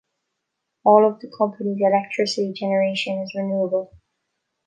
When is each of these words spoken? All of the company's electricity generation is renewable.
All 0.83 1.07
of 1.07 1.19
the 1.19 1.27
company's 1.37 1.77
electricity 1.79 2.53
generation 2.53 3.19
is 3.21 3.35
renewable. 3.35 3.91